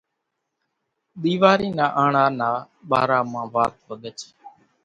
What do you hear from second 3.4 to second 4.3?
وات وڳچ